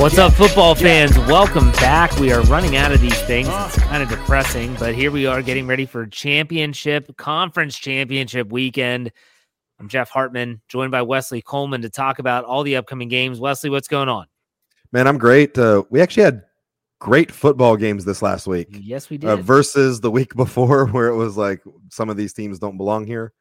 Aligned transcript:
What's 0.00 0.16
up, 0.16 0.32
football 0.32 0.74
fans? 0.74 1.18
Welcome 1.18 1.72
back. 1.72 2.18
We 2.18 2.32
are 2.32 2.40
running 2.44 2.74
out 2.74 2.90
of 2.90 3.02
these 3.02 3.20
things. 3.24 3.50
It's 3.50 3.78
kind 3.80 4.02
of 4.02 4.08
depressing, 4.08 4.74
but 4.76 4.94
here 4.94 5.10
we 5.10 5.26
are 5.26 5.42
getting 5.42 5.66
ready 5.66 5.84
for 5.84 6.06
championship, 6.06 7.14
conference 7.18 7.76
championship 7.76 8.50
weekend. 8.50 9.12
I'm 9.78 9.90
Jeff 9.90 10.08
Hartman, 10.08 10.62
joined 10.68 10.90
by 10.90 11.02
Wesley 11.02 11.42
Coleman 11.42 11.82
to 11.82 11.90
talk 11.90 12.18
about 12.18 12.46
all 12.46 12.62
the 12.62 12.76
upcoming 12.76 13.08
games. 13.08 13.40
Wesley, 13.40 13.68
what's 13.68 13.88
going 13.88 14.08
on? 14.08 14.24
Man, 14.90 15.06
I'm 15.06 15.18
great. 15.18 15.58
Uh, 15.58 15.84
we 15.90 16.00
actually 16.00 16.22
had 16.22 16.44
great 16.98 17.30
football 17.30 17.76
games 17.76 18.06
this 18.06 18.22
last 18.22 18.46
week. 18.46 18.68
Yes, 18.70 19.10
we 19.10 19.18
did. 19.18 19.28
Uh, 19.28 19.36
versus 19.36 20.00
the 20.00 20.10
week 20.10 20.34
before, 20.34 20.86
where 20.86 21.08
it 21.08 21.16
was 21.16 21.36
like 21.36 21.62
some 21.90 22.08
of 22.08 22.16
these 22.16 22.32
teams 22.32 22.58
don't 22.58 22.78
belong 22.78 23.06
here. 23.06 23.34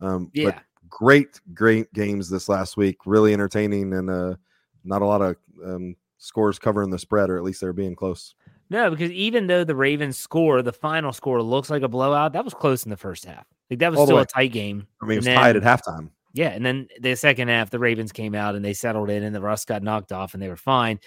Um, 0.00 0.30
yeah. 0.32 0.46
But 0.46 0.62
great, 0.88 1.42
great 1.52 1.92
games 1.92 2.30
this 2.30 2.48
last 2.48 2.78
week. 2.78 3.00
Really 3.04 3.34
entertaining 3.34 3.92
and 3.92 4.08
uh, 4.08 4.36
not 4.82 5.02
a 5.02 5.06
lot 5.06 5.20
of 5.20 5.36
um, 5.62 5.94
scores 6.18 6.58
covering 6.58 6.90
the 6.90 6.98
spread, 6.98 7.30
or 7.30 7.36
at 7.36 7.44
least 7.44 7.60
they're 7.60 7.72
being 7.72 7.94
close. 7.94 8.34
No, 8.68 8.90
because 8.90 9.10
even 9.12 9.46
though 9.46 9.64
the 9.64 9.76
Ravens 9.76 10.18
score, 10.18 10.60
the 10.62 10.72
final 10.72 11.12
score 11.12 11.40
looks 11.40 11.70
like 11.70 11.82
a 11.82 11.88
blowout, 11.88 12.32
that 12.32 12.44
was 12.44 12.54
close 12.54 12.84
in 12.84 12.90
the 12.90 12.96
first 12.96 13.24
half. 13.24 13.46
Like 13.70 13.78
that 13.78 13.90
was 13.90 14.00
All 14.00 14.06
still 14.06 14.18
a 14.18 14.26
tight 14.26 14.52
game. 14.52 14.86
I 15.00 15.06
mean, 15.06 15.14
it 15.14 15.18
was 15.18 15.26
And 15.26 15.36
tied 15.36 15.56
at 15.56 15.62
halftime. 15.62 16.10
Yeah, 16.32 16.48
and 16.48 16.66
then 16.66 16.88
the 17.00 17.14
second 17.14 17.48
half, 17.48 17.70
the 17.70 17.78
Ravens 17.78 18.12
came 18.12 18.34
out 18.34 18.54
and 18.54 18.64
they 18.64 18.74
settled 18.74 19.08
in, 19.08 19.22
and 19.22 19.34
the 19.34 19.40
rust 19.40 19.66
got 19.66 19.82
knocked 19.82 20.12
off, 20.12 20.34
and 20.34 20.42
they 20.42 20.48
were 20.48 20.56
fine. 20.56 21.00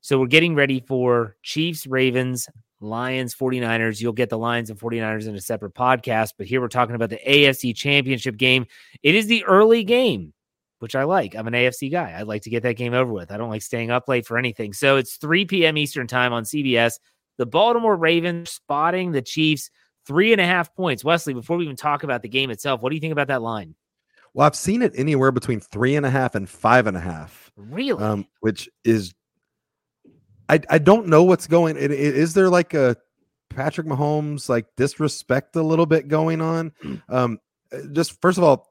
So 0.00 0.18
we're 0.18 0.26
getting 0.26 0.54
ready 0.54 0.80
for 0.86 1.36
Chiefs, 1.42 1.86
Ravens, 1.86 2.48
Lions, 2.80 3.34
49ers. 3.34 4.00
You'll 4.00 4.12
get 4.12 4.30
the 4.30 4.38
Lions 4.38 4.70
and 4.70 4.78
49ers 4.78 5.26
in 5.26 5.34
a 5.34 5.40
separate 5.40 5.74
podcast, 5.74 6.34
but 6.38 6.46
here 6.46 6.60
we're 6.60 6.68
talking 6.68 6.94
about 6.94 7.10
the 7.10 7.20
AFC 7.26 7.74
Championship 7.74 8.36
game. 8.36 8.66
It 9.02 9.14
is 9.14 9.26
the 9.26 9.44
early 9.44 9.84
game, 9.84 10.32
which 10.80 10.94
I 10.96 11.04
like. 11.04 11.34
I'm 11.36 11.46
an 11.46 11.54
AFC 11.54 11.90
guy. 11.90 12.14
I'd 12.18 12.26
like 12.26 12.42
to 12.42 12.50
get 12.50 12.62
that 12.64 12.76
game 12.76 12.92
over 12.92 13.12
with. 13.12 13.30
I 13.30 13.36
don't 13.38 13.48
like 13.50 13.62
staying 13.62 13.90
up 13.90 14.08
late 14.08 14.26
for 14.26 14.36
anything. 14.36 14.72
So 14.72 14.96
it's 14.96 15.16
3 15.16 15.44
p.m. 15.46 15.78
Eastern 15.78 16.06
time 16.06 16.32
on 16.32 16.42
CBS. 16.44 16.94
The 17.38 17.46
Baltimore 17.46 17.96
Ravens 17.96 18.50
spotting 18.50 19.12
the 19.12 19.22
Chiefs 19.22 19.70
three 20.06 20.32
and 20.32 20.40
a 20.40 20.46
half 20.46 20.74
points. 20.74 21.04
Wesley, 21.04 21.32
before 21.34 21.56
we 21.56 21.64
even 21.64 21.76
talk 21.76 22.02
about 22.02 22.22
the 22.22 22.28
game 22.28 22.50
itself, 22.50 22.82
what 22.82 22.90
do 22.90 22.96
you 22.96 23.00
think 23.00 23.12
about 23.12 23.28
that 23.28 23.40
line? 23.42 23.74
Well, 24.34 24.46
I've 24.46 24.56
seen 24.56 24.82
it 24.82 24.92
anywhere 24.94 25.32
between 25.32 25.60
three 25.60 25.96
and 25.96 26.04
a 26.06 26.10
half 26.10 26.34
and 26.34 26.48
five 26.48 26.86
and 26.86 26.96
a 26.96 27.00
half, 27.00 27.50
Really? 27.56 28.02
um, 28.02 28.26
which 28.40 28.68
is 28.84 29.14
I 30.48 30.60
I 30.68 30.78
don't 30.78 31.06
know 31.08 31.24
what's 31.24 31.46
going. 31.46 31.76
i- 31.76 31.80
i- 31.80 31.84
Is 31.84 32.34
there 32.34 32.48
like 32.48 32.74
a 32.74 32.96
Patrick 33.50 33.86
Mahomes 33.86 34.48
like 34.48 34.66
disrespect 34.76 35.56
a 35.56 35.62
little 35.62 35.86
bit 35.86 36.08
going 36.08 36.40
on? 36.40 36.72
Um, 37.08 37.38
just 37.92 38.20
first 38.20 38.36
of 38.38 38.44
all, 38.44 38.69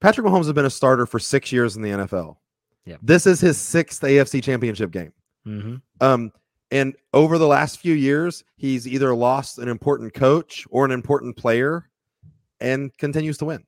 Patrick 0.00 0.26
Mahomes 0.26 0.44
has 0.44 0.52
been 0.52 0.66
a 0.66 0.70
starter 0.70 1.06
for 1.06 1.18
six 1.18 1.52
years 1.52 1.76
in 1.76 1.82
the 1.82 1.90
NFL. 1.90 2.36
Yep. 2.84 3.00
This 3.02 3.26
is 3.26 3.40
his 3.40 3.58
sixth 3.58 4.02
AFC 4.02 4.42
Championship 4.42 4.90
game. 4.90 5.12
mm-hmm. 5.46 5.76
Um, 6.00 6.32
and 6.70 6.96
over 7.14 7.38
the 7.38 7.46
last 7.46 7.78
few 7.78 7.94
years, 7.94 8.42
he's 8.56 8.88
either 8.88 9.14
lost 9.14 9.58
an 9.58 9.68
important 9.68 10.14
coach 10.14 10.66
or 10.70 10.84
an 10.84 10.90
important 10.90 11.36
player 11.36 11.88
and 12.60 12.96
continues 12.98 13.38
to 13.38 13.44
win. 13.44 13.64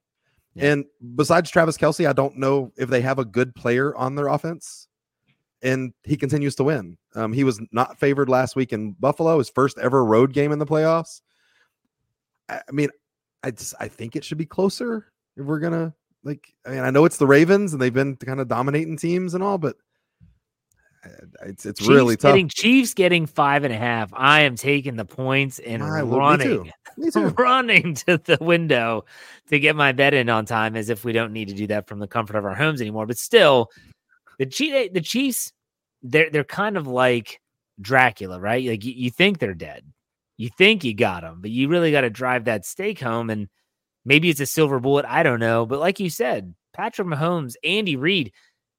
Yeah. 0.55 0.73
And 0.73 0.85
besides 1.15 1.51
Travis 1.51 1.77
Kelce, 1.77 2.09
I 2.09 2.13
don't 2.13 2.37
know 2.37 2.73
if 2.77 2.89
they 2.89 3.01
have 3.03 3.19
a 3.19 3.25
good 3.25 3.55
player 3.55 3.95
on 3.97 4.17
their 4.17 4.27
offense. 4.27 4.89
And 5.63 5.93
he 6.05 6.17
continues 6.17 6.55
to 6.57 6.65
win. 6.65 6.99
Um, 7.15 7.33
he 7.33 7.45
was 7.45 7.61
not 7.73 7.99
favored 7.99 8.29
last 8.29 8.55
week 8.55 8.73
in 8.73 8.93
Buffalo, 8.93 9.39
his 9.39 9.51
first 9.51 9.79
ever 9.79 10.05
road 10.05 10.33
game 10.33 10.53
in 10.53 10.59
the 10.59 10.67
playoffs. 10.67 11.21
I, 12.49 12.61
I 12.69 12.73
mean, 12.73 12.91
I 13.43 13.51
just 13.51 13.75
I 13.81 13.89
think 13.89 14.15
it 14.15 14.25
should 14.25 14.39
be 14.39 14.47
closer 14.47 15.13
if 15.37 15.45
we're 15.45 15.59
gonna 15.59 15.95
like. 16.29 16.55
I 16.67 16.71
mean, 16.71 16.81
I 16.81 16.91
know 16.91 17.05
it's 17.05 17.17
the 17.19 17.27
Ravens 17.27 17.73
and 17.73 17.81
they've 17.83 17.93
been 17.93 18.17
kind 18.17 18.41
of 18.41 18.49
dominating 18.49 18.97
teams 18.97 19.35
and 19.35 19.43
all, 19.43 19.59
but 19.59 19.77
uh, 21.05 21.09
it's 21.47 21.65
it's 21.67 21.87
really 21.87 22.15
Chiefs 22.15 22.23
tough. 22.23 22.33
Getting, 22.33 22.49
Chiefs 22.49 22.95
getting 22.95 23.27
five 23.27 23.65
and 23.65 23.73
a 23.73 23.77
half. 23.77 24.11
I 24.15 24.41
am 24.41 24.57
taking 24.57 24.97
the 24.97 25.05
points 25.05 25.59
and 25.59 25.83
I 25.83 26.03
will- 26.03 26.13
me 26.13 26.19
running, 26.19 26.47
too. 26.49 26.71
Me 26.97 27.11
too. 27.13 27.29
running 27.39 27.95
to 27.95 28.19
the 28.19 28.39
window 28.41 29.05
to 29.49 29.59
get 29.59 29.77
my 29.77 29.93
bet 29.93 30.15
in 30.15 30.29
on 30.29 30.45
time, 30.45 30.77
as 30.77 30.91
if 30.91 31.05
we 31.05 31.13
don't 31.13 31.33
need 31.33 31.49
to 31.49 31.55
do 31.55 31.67
that 31.69 31.87
from 31.89 31.99
the 32.01 32.09
comfort 32.09 32.37
of 32.37 32.45
our 32.45 32.55
homes 32.55 32.81
anymore. 32.81 33.07
But 33.07 33.19
still, 33.19 33.71
the 34.39 34.47
Chiefs, 34.47 34.91
the 34.93 35.01
Chiefs, 35.01 35.53
they're 36.03 36.31
they're 36.31 36.45
kind 36.45 36.77
of 36.77 36.87
like 36.87 37.41
Dracula, 37.81 38.41
right? 38.41 38.65
Like 38.67 38.85
you, 38.85 38.93
you 38.93 39.11
think 39.11 39.39
they're 39.39 39.55
dead, 39.55 39.85
you 40.37 40.51
think 40.59 40.83
you 40.85 40.95
got 40.95 41.23
them, 41.23 41.41
but 41.41 41.51
you 41.51 41.69
really 41.69 41.93
got 41.93 42.01
to 42.03 42.11
drive 42.11 42.45
that 42.45 42.67
stake 42.67 42.99
home. 43.01 43.31
And 43.31 43.49
maybe 44.09 44.31
it's 44.31 44.41
a 44.41 44.47
silver 44.47 44.81
bullet. 44.81 45.05
I 45.07 45.23
don't 45.23 45.39
know. 45.39 45.67
But 45.67 45.81
like 45.81 46.01
you 46.01 46.09
said, 46.09 46.55
Patrick 46.73 47.07
Mahomes, 47.07 47.55
Andy 47.63 47.95
Reid. 47.95 48.33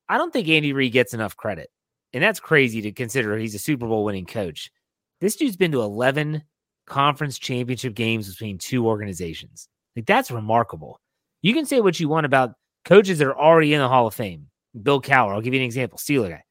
I 0.09 0.17
don't 0.17 0.33
think 0.33 0.47
Andy 0.47 0.73
Reid 0.73 0.91
gets 0.91 1.13
enough 1.13 1.37
credit. 1.37 1.69
And 2.11 2.23
that's 2.23 2.39
crazy 2.39 2.81
to 2.81 2.91
consider 2.91 3.37
he's 3.37 3.53
a 3.53 3.59
Super 3.59 3.87
Bowl 3.87 4.03
winning 4.03 4.25
coach. 4.25 4.71
This 5.21 5.35
dude's 5.35 5.55
been 5.55 5.71
to 5.73 5.81
11 5.81 6.41
conference 6.87 7.37
championship 7.37 7.93
games 7.93 8.27
between 8.27 8.57
two 8.57 8.87
organizations. 8.87 9.69
Like 9.95 10.07
that's 10.07 10.31
remarkable. 10.31 10.99
You 11.43 11.53
can 11.53 11.67
say 11.67 11.79
what 11.79 11.99
you 11.99 12.09
want 12.09 12.25
about 12.25 12.55
coaches 12.83 13.19
that 13.19 13.27
are 13.27 13.37
already 13.37 13.75
in 13.75 13.79
the 13.79 13.87
Hall 13.87 14.07
of 14.07 14.15
Fame. 14.15 14.47
Bill 14.81 14.99
Cowher, 14.99 15.33
I'll 15.33 15.41
give 15.41 15.53
you 15.53 15.59
an 15.59 15.65
example. 15.65 15.99
Steeler 15.99 16.29
guy. 16.29 16.43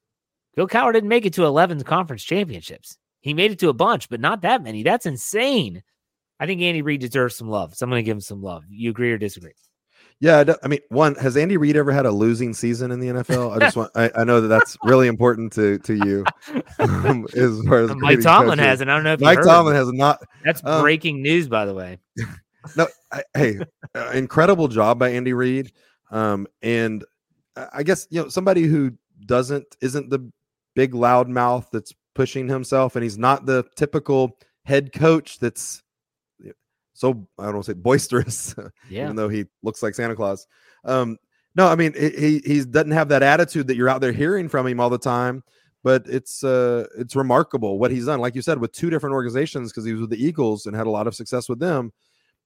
Bill 0.55 0.69
Cowher 0.69 0.93
didn't 0.93 1.09
make 1.09 1.27
it 1.27 1.33
to 1.35 1.45
11 1.45 1.83
conference 1.83 2.23
championships. 2.23 2.97
He 3.21 3.35
made 3.35 3.51
it 3.51 3.59
to 3.59 3.69
a 3.69 3.75
bunch, 3.75 4.09
but 4.09 4.21
not 4.21 4.43
that 4.43 4.63
many. 4.63 4.85
That's 4.85 5.07
insane. 5.07 5.83
I 6.41 6.47
think 6.47 6.63
Andy 6.63 6.83
Reid 6.83 7.01
deserves 7.01 7.37
some 7.37 7.49
love. 7.49 7.75
So 7.75 7.85
I'm 7.85 7.91
going 7.91 8.01
to 8.01 8.05
give 8.05 8.17
him 8.17 8.21
some 8.21 8.43
love. 8.43 8.65
You 8.69 8.91
agree 8.91 9.13
or 9.13 9.19
disagree? 9.19 9.53
Yeah, 10.21 10.55
I 10.65 10.69
mean, 10.69 10.81
one 10.89 11.15
has 11.17 11.37
Andy 11.37 11.57
Reid 11.57 11.77
ever 11.77 11.93
had 11.93 12.05
a 12.05 12.11
losing 12.11 12.53
season 12.53 12.91
in 12.91 12.99
the 12.99 13.07
NFL? 13.07 13.55
I 13.55 13.59
just 13.61 13.77
want 13.77 13.93
I, 13.95 14.11
I 14.17 14.25
know 14.25 14.41
that 14.41 14.49
that's 14.49 14.77
really 14.83 15.07
important 15.07 15.53
to 15.53 15.79
to 15.79 15.95
you. 15.95 16.25
um, 16.81 17.25
as 17.37 17.63
far 17.63 17.83
as 17.83 17.95
Mike 17.95 18.21
Tomlin 18.21 18.59
coaches. 18.59 18.67
has, 18.67 18.81
and 18.81 18.91
I 18.91 18.97
don't 18.97 19.05
know 19.05 19.13
if 19.13 19.21
Mike 19.21 19.43
Tomlin 19.43 19.77
has 19.77 19.93
not. 19.93 20.21
That's 20.45 20.61
um, 20.65 20.83
breaking 20.83 21.23
news, 21.23 21.49
by 21.49 21.65
the 21.65 21.75
way. 21.75 21.99
No, 22.77 22.87
I, 23.13 23.23
hey, 23.35 23.61
uh, 23.95 24.11
incredible 24.11 24.69
job 24.69 24.99
by 24.99 25.11
Andy 25.11 25.33
Reid. 25.33 25.73
Um, 26.11 26.47
and 26.61 27.03
I 27.57 27.69
I 27.75 27.83
guess 27.83 28.07
you 28.11 28.21
know 28.21 28.29
somebody 28.29 28.65
who 28.65 28.93
doesn't 29.25 29.77
isn't 29.81 30.11
the 30.11 30.31
big 30.75 30.93
loud 30.93 31.29
mouth 31.29 31.69
that's 31.73 31.95
pushing 32.15 32.49
himself, 32.49 32.97
and 32.97 33.05
he's 33.05 33.17
not 33.17 33.47
the 33.47 33.65
typical 33.77 34.37
head 34.65 34.93
coach 34.93 35.39
that's 35.39 35.83
so 36.99 37.29
I 37.39 37.45
don't 37.45 37.55
want 37.55 37.67
to 37.67 37.71
say 37.71 37.79
boisterous. 37.79 38.57
Yeah. 38.91 39.05
even 39.05 39.15
though 39.15 39.29
he 39.29 39.45
looks 39.63 39.85
like 39.85 39.95
Santa 39.95 40.17
Claus. 40.17 40.49
Um, 40.85 41.17
no, 41.55 41.69
I 41.69 41.77
mean 41.77 41.95
he 41.95 42.11
he 42.11 42.39
he 42.45 42.65
doesn't 42.65 42.91
have 42.91 43.09
that 43.11 43.23
attitude 43.23 43.69
that 43.69 43.77
you're 43.77 43.89
out 43.89 44.01
there 44.01 44.13
hearing 44.13 44.49
from 44.49 44.67
him 44.67 44.81
all 44.81 44.91
the 44.91 44.99
time. 44.99 45.45
But 45.85 46.07
it's 46.09 46.43
uh 46.43 46.87
it's 46.99 47.15
remarkable 47.15 47.79
what 47.79 47.93
he's 47.93 48.07
done, 48.07 48.19
like 48.19 48.35
you 48.35 48.43
said, 48.43 48.59
with 48.59 48.73
two 48.73 48.91
different 48.91 49.15
organizations 49.15 49.71
because 49.71 49.85
he 49.85 49.93
was 49.93 50.01
with 50.01 50.11
the 50.11 50.23
Eagles 50.23 50.67
and 50.67 50.75
had 50.75 50.89
a 50.89 50.91
lot 50.91 51.07
of 51.07 51.15
success 51.15 51.49
with 51.49 51.61
them. 51.61 51.93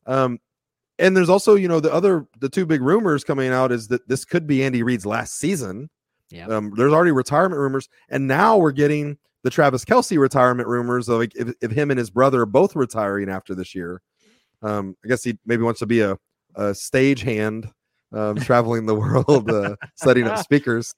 Um, 0.06 0.38
and 0.98 1.16
there's 1.16 1.30
also 1.30 1.54
you 1.54 1.66
know 1.66 1.80
the 1.80 1.92
other 1.92 2.26
the 2.40 2.50
two 2.50 2.66
big 2.66 2.82
rumors 2.82 3.24
coming 3.24 3.50
out 3.50 3.72
is 3.72 3.88
that 3.88 4.06
this 4.06 4.26
could 4.26 4.46
be 4.46 4.62
Andy 4.62 4.82
Reid's 4.82 5.06
last 5.06 5.36
season. 5.38 5.88
Yeah. 6.28 6.46
Um, 6.48 6.74
there's 6.76 6.92
already 6.92 7.12
retirement 7.12 7.58
rumors, 7.58 7.88
and 8.10 8.28
now 8.28 8.58
we're 8.58 8.72
getting 8.72 9.16
the 9.44 9.50
Travis 9.50 9.84
Kelce 9.84 10.18
retirement 10.18 10.68
rumors 10.68 11.08
of 11.08 11.20
like 11.20 11.34
if, 11.34 11.54
if 11.62 11.70
him 11.70 11.90
and 11.90 11.98
his 11.98 12.10
brother 12.10 12.42
are 12.42 12.46
both 12.46 12.76
retiring 12.76 13.30
after 13.30 13.54
this 13.54 13.74
year. 13.74 14.02
Um, 14.62 14.96
I 15.04 15.08
guess 15.08 15.24
he 15.24 15.38
maybe 15.44 15.62
wants 15.62 15.80
to 15.80 15.86
be 15.86 16.00
a, 16.00 16.16
a 16.54 16.74
stage 16.74 17.22
hand, 17.22 17.68
um, 18.12 18.36
traveling 18.36 18.86
the 18.86 18.94
world, 18.94 19.50
uh, 19.50 19.76
setting 19.96 20.26
up 20.26 20.38
speakers. 20.44 20.94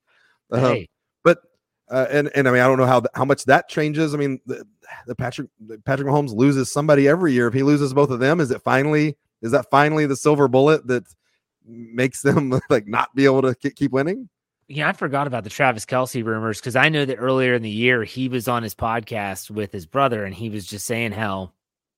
Um, 0.51 0.61
Hey, 0.61 0.89
but 1.23 1.39
uh, 1.91 2.07
and 2.11 2.31
and 2.35 2.49
I 2.49 2.53
mean 2.53 2.61
I 2.61 2.67
don't 2.67 2.79
know 2.79 2.87
how 2.87 3.01
th- 3.01 3.11
how 3.15 3.25
much 3.25 3.45
that 3.45 3.69
changes. 3.69 4.15
I 4.15 4.19
mean 4.19 4.41
the, 4.47 4.65
the 5.07 5.15
Patrick 5.15 5.49
the 5.67 5.79
Patrick 5.79 6.09
Mahomes 6.09 6.35
loses 6.35 6.73
somebody 6.73 7.09
every 7.09 7.33
year. 7.33 7.49
If 7.49 7.55
he 7.55 7.63
loses 7.63 7.95
both 7.95 8.11
of 8.11 8.21
them, 8.21 8.41
is 8.41 8.51
it 8.51 8.63
finally 8.63 9.17
is 9.43 9.53
that 9.53 9.71
finally 9.71 10.07
the 10.07 10.17
silver 10.17 10.49
bullet 10.49 10.87
that 10.87 11.05
makes 11.67 12.23
them 12.23 12.59
like 12.71 12.87
not 12.87 13.15
be 13.15 13.25
able 13.25 13.43
to 13.43 13.55
ke- 13.55 13.75
keep 13.75 13.93
winning? 13.93 14.29
Yeah, 14.67 14.89
I 14.89 14.93
forgot 14.93 15.27
about 15.27 15.45
the 15.45 15.51
Travis 15.51 15.85
Kelce 15.85 16.25
rumors 16.25 16.59
because 16.59 16.75
I 16.75 16.89
know 16.89 17.05
that 17.05 17.17
earlier 17.17 17.55
in 17.55 17.63
the 17.63 17.69
year 17.69 18.03
he 18.03 18.31
was 18.31 18.49
on 18.49 18.63
his 18.63 18.75
podcast 18.75 19.51
with 19.51 19.73
his 19.73 19.85
brother 19.85 20.25
and 20.25 20.35
he 20.35 20.49
was 20.49 20.67
just 20.67 20.87
saying 20.87 21.13
how 21.13 21.53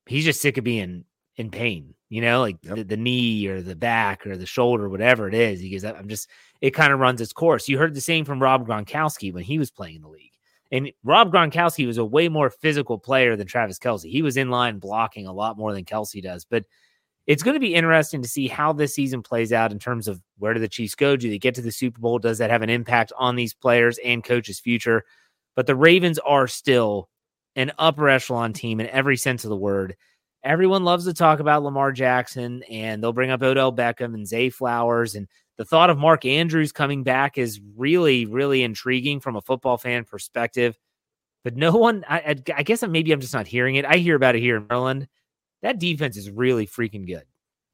he's 0.07 0.25
just 0.25 0.41
sick 0.41 0.59
of 0.59 0.65
being 0.65 1.05
in 1.37 1.51
pain, 1.51 1.95
you 2.09 2.21
know, 2.21 2.41
like 2.41 2.57
Yep. 2.63 2.77
the, 2.77 2.85
the 2.85 2.97
knee 2.97 3.47
or 3.47 3.61
the 3.61 3.77
back 3.77 4.27
or 4.27 4.37
the 4.37 4.47
shoulder, 4.47 4.89
whatever 4.89 5.29
it 5.29 5.35
is. 5.35 5.61
He 5.61 5.71
goes, 5.71 5.85
I'm 5.85 6.09
just, 6.09 6.29
it 6.61 6.71
kind 6.71 6.93
of 6.93 6.99
runs 6.99 7.21
its 7.21 7.33
course. 7.33 7.69
You 7.69 7.79
heard 7.79 7.95
the 7.95 8.01
same 8.01 8.25
from 8.25 8.43
Rob 8.43 8.67
Gronkowski 8.67 9.33
when 9.33 9.45
he 9.45 9.59
was 9.59 9.71
playing 9.71 9.97
in 9.97 10.03
the 10.03 10.09
league. 10.09 10.33
And 10.73 10.91
Rob 11.05 11.33
Gronkowski 11.33 11.87
was 11.87 11.99
a 11.99 12.05
way 12.05 12.29
more 12.29 12.51
physical 12.51 12.99
player 12.99 13.37
than 13.37 13.47
Travis 13.47 13.79
Kelce. 13.79 14.11
He 14.11 14.23
was 14.23 14.37
in 14.37 14.51
line 14.51 14.79
blocking 14.79 15.27
a 15.27 15.33
lot 15.33 15.57
more 15.57 15.73
than 15.73 15.85
Kelce 15.85 16.23
does. 16.23 16.45
But 16.45 16.65
it's 17.27 17.43
going 17.43 17.55
to 17.55 17.61
be 17.61 17.75
interesting 17.75 18.23
to 18.23 18.29
see 18.29 18.49
how 18.49 18.73
this 18.73 18.95
season 18.95 19.23
plays 19.23 19.53
out 19.53 19.73
in 19.73 19.79
terms 19.79 20.09
of 20.09 20.21
where 20.39 20.55
do 20.55 20.61
the 20.61 20.69
Chiefs 20.69 20.95
go? 20.95 21.17
Do 21.17 21.29
they 21.29 21.39
get 21.39 21.55
to 21.57 21.63
the 21.63 21.73
Super 21.73 22.01
Bowl? 22.01 22.19
Does 22.19 22.39
that 22.39 22.51
have 22.51 22.63
an 22.63 22.71
impact 22.71 23.13
on 23.17 23.37
these 23.37 23.55
players 23.55 23.99
and 23.99 24.25
coaches' 24.25 24.61
future? 24.61 25.05
But 25.55 25.67
the 25.67 25.75
Ravens 25.77 26.19
are 26.21 26.49
still 26.49 27.09
an 27.57 27.73
upper 27.79 28.09
echelon 28.09 28.53
team 28.53 28.81
in 28.81 28.89
every 28.89 29.17
sense 29.17 29.45
of 29.45 29.51
the 29.51 29.57
word. 29.57 29.97
Everyone 30.47 30.85
loves 30.85 31.07
to 31.07 31.13
talk 31.13 31.41
about 31.41 31.65
Lamar 31.65 31.91
Jackson, 31.91 32.63
and 32.71 33.03
they'll 33.03 33.13
bring 33.13 33.31
up 33.31 33.43
Odell 33.43 33.73
Beckham 33.73 34.15
and 34.15 34.27
Zay 34.27 34.49
Flowers. 34.49 35.17
And 35.17 35.27
the 35.57 35.65
thought 35.65 35.91
of 35.91 35.99
Mark 35.99 36.25
Andrews 36.25 36.71
coming 36.71 37.03
back 37.03 37.37
is 37.37 37.61
really, 37.77 38.27
really 38.27 38.63
intriguing 38.63 39.19
from 39.19 39.35
a 39.35 39.41
football 39.41 39.77
fan 39.77 40.05
perspective. 40.05 40.79
But 41.43 41.57
no 41.57 41.73
one, 41.73 42.05
I, 42.09 42.37
I, 42.57 42.63
guess 42.63 42.87
maybe 42.87 43.11
I'm 43.11 43.21
just 43.21 43.35
not 43.35 43.49
hearing 43.49 43.75
it. 43.75 43.85
I 43.85 43.97
hear 43.97 44.15
about 44.15 44.37
it 44.37 44.41
here 44.41 44.57
in 44.57 44.67
Maryland. 44.69 45.09
That 45.63 45.81
defense 45.81 46.17
is 46.17 46.31
really 46.31 46.67
freaking 46.67 47.07
good. 47.07 47.25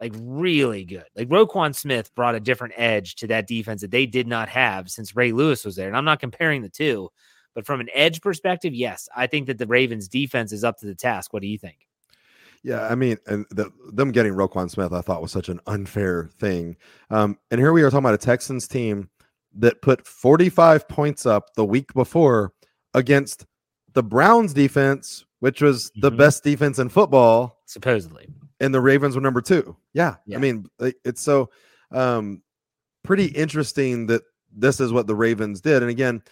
Like, 0.01 0.15
really 0.19 0.85
good. 0.87 1.05
Like, 1.15 1.29
Roquan 1.29 1.75
Smith 1.75 2.15
brought 2.15 2.35
a 2.35 2.41
different 2.41 2.75
edge 2.79 3.17
to 3.17 3.27
that 3.27 3.47
defense 3.47 3.83
that 3.83 3.91
they 3.91 4.07
did 4.07 4.27
not 4.27 4.49
have 4.49 4.91
since 4.91 5.15
Ray 5.15 5.33
Lewis 5.33 5.65
was 5.65 5.77
there. 5.77 5.89
And 5.89 5.97
I'm 5.97 6.07
not 6.07 6.21
comparing 6.21 6.63
the 6.63 6.71
two, 6.71 7.11
but 7.55 7.67
from 7.67 7.81
an 7.81 7.89
edge 7.93 8.23
perspective, 8.23 8.73
yes, 8.73 9.11
I 9.15 9.27
think 9.27 9.47
that 9.49 9.59
the 9.59 9.67
Ravens 9.67 10.09
defense 10.09 10.53
is 10.53 10.65
up 10.65 10.79
to 10.79 10.87
the 10.87 10.95
task. 10.95 11.35
What 11.35 11.43
do 11.43 11.49
you 11.49 11.59
think? 11.59 11.87
Yeah, 12.65 12.87
I 12.87 12.95
mean, 12.95 13.17
and 13.27 13.45
the, 13.51 13.71
them 13.93 14.13
getting 14.13 14.35
Roquan 14.35 14.71
Smith, 14.71 14.93
I 14.93 15.01
thought 15.01 15.21
was 15.21 15.33
such 15.33 15.49
an 15.49 15.61
unfair 15.67 16.31
thing. 16.39 16.77
Um, 17.11 17.39
and 17.51 17.61
here 17.61 17.73
we 17.73 17.83
are 17.83 17.91
talking 17.91 18.05
about 18.05 18.15
a 18.15 18.19
Texans 18.19 18.69
team 18.69 19.11
that 19.55 19.83
put 19.83 20.07
45 20.07 20.89
points 20.89 21.27
up 21.27 21.55
the 21.57 21.65
week 21.65 21.93
before 21.93 22.53
against 22.95 23.47
the 23.95 24.03
Browns 24.03 24.55
defense, 24.55 25.25
which 25.41 25.61
was 25.61 25.91
the 25.97 26.11
Mhm. 26.13 26.17
best 26.19 26.45
defense 26.45 26.79
in 26.79 26.89
football, 26.89 27.59
Supposedly. 27.67 28.29
and 28.61 28.73
the 28.73 28.81
Ravens 28.81 29.17
were 29.17 29.21
number 29.21 29.41
two. 29.43 29.77
Yeah, 29.93 30.17
Yeah. 30.25 30.37
I 30.37 30.41
mean, 30.41 30.67
it's 30.79 31.21
so 31.23 31.51
um, 31.91 32.43
pretty 33.03 33.27
interesting 33.27 34.07
that 34.07 34.23
this 34.51 34.81
is 34.81 34.93
what 34.93 35.07
the 35.07 35.15
Ravens 35.17 35.61
did. 35.61 35.83
And 35.83 35.91
again, 35.91 36.23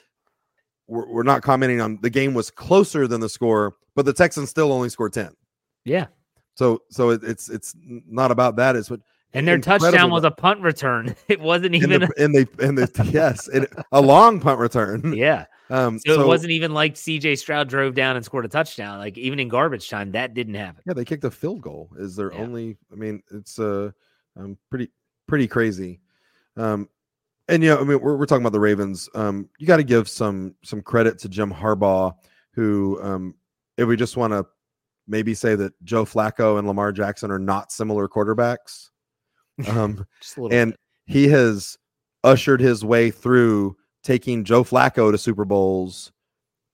we're, 0.87 1.06
we're 1.06 1.23
not 1.23 1.43
commenting 1.43 1.81
on 1.81 1.99
the 2.00 2.09
game 2.11 2.33
was 2.35 2.50
closer 2.50 3.06
than 3.06 3.21
the 3.21 3.29
score, 3.29 3.75
but 3.94 4.06
the 4.06 4.12
Texans 4.12 4.49
still 4.49 4.73
only 4.73 4.88
scored 4.88 5.12
10. 5.12 5.35
Yeah. 5.85 6.06
So 6.61 6.83
so 6.91 7.09
it, 7.09 7.25
it's 7.25 7.49
it's 7.49 7.75
not 7.81 8.31
about 8.31 8.57
that. 8.57 8.77
It's 8.77 8.91
what 8.91 9.01
And 9.33 9.49
their 9.49 9.57
touchdown 9.57 10.11
was 10.11 10.25
a 10.25 10.31
punt 10.31 10.61
return. 10.61 11.17
It 11.29 11.41
wasn't 11.41 11.75
even, 11.75 12.03
the 12.03 12.12
in 12.19 12.33
the 12.33 12.47
in 12.59 12.75
the 12.75 13.11
yes, 13.11 13.49
it, 13.49 13.73
a 13.93 14.01
long 14.03 14.41
punt 14.41 14.59
return. 14.61 15.15
yeah. 15.17 15.47
Um, 15.71 15.99
So, 16.01 16.21
it 16.21 16.27
wasn't 16.27 16.51
even 16.51 16.75
like 16.75 16.97
CJ 16.97 17.39
Stroud 17.39 17.71
drove 17.71 17.95
down 17.95 18.17
and 18.17 18.23
scored 18.23 18.45
a 18.45 18.49
touchdown. 18.49 18.99
Like, 18.99 19.17
even 19.17 19.41
in 19.41 19.49
garbage 19.49 19.89
time, 19.89 20.12
that 20.12 20.35
didn't 20.35 20.53
happen. 20.53 20.83
Yeah, 20.87 20.93
they 20.93 21.07
kicked 21.07 21.25
a 21.25 21.31
field 21.31 21.62
goal. 21.62 21.89
Is 21.97 22.15
their 22.15 22.31
Yeah. 22.31 22.41
only? 22.41 22.77
I 22.93 22.97
mean, 22.97 23.23
it's 23.31 23.59
uh, 23.59 23.93
um, 24.37 24.59
pretty 24.69 24.91
pretty 25.29 25.49
crazy. 25.49 26.01
Um, 26.59 26.91
and 27.49 27.62
yeah, 27.62 27.77
I 27.77 27.85
mean, 27.85 28.03
we're 28.03 28.19
we're 28.19 28.27
talking 28.27 28.43
about 28.43 28.53
the 28.53 28.61
Ravens. 28.61 29.09
Um, 29.15 29.49
you 29.59 29.67
got 29.67 29.79
to 29.79 29.83
give 29.83 30.11
some 30.11 30.57
some 30.62 30.83
credit 30.83 31.19
to 31.21 31.31
Jim 31.31 31.51
Harbaugh, 31.51 32.12
who 32.53 33.01
um, 33.03 33.35
if 33.79 33.89
we 33.89 33.97
just 33.97 34.19
want 34.19 34.35
to 34.35 34.45
maybe 35.11 35.35
say 35.35 35.55
that 35.57 35.73
Joe 35.85 36.05
Flacco 36.05 36.59
and 36.59 36.67
Lamar 36.67 36.93
Jackson 36.93 37.31
are 37.31 37.39
not 37.39 37.73
similar 37.73 38.09
quarterbacks. 38.09 38.89
Um, 39.69 40.07
and 40.51 40.71
bit. 40.71 40.81
he 41.05 41.29
has 41.29 41.77
ushered 42.25 42.62
his 42.62 42.83
way 42.83 43.11
through 43.11 43.77
taking 44.03 44.43
Joe 44.43 44.65
Flacco 44.65 45.12
to 45.12 45.19
Super 45.19 45.45
Bowls 45.45 46.12